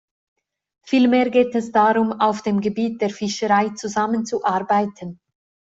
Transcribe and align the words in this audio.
Vielmehr 0.83 1.29
geht 1.29 1.53
es 1.53 1.71
darum, 1.71 2.11
auf 2.11 2.41
dem 2.41 2.59
Gebiet 2.59 3.01
der 3.01 3.11
Fischerei 3.11 3.69
zusammenzuarbeiten. 3.75 5.19